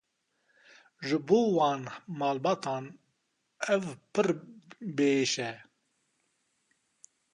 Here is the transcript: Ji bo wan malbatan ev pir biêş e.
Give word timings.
Ji 1.05 1.17
bo 1.27 1.37
wan 1.57 1.81
malbatan 2.19 2.85
ev 3.73 3.83
pir 4.11 4.27
biêş 4.95 5.33
e. 5.49 5.51